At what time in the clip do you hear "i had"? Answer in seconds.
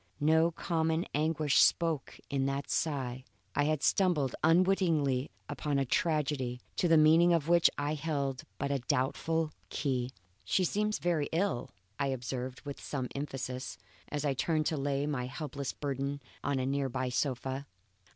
3.53-3.83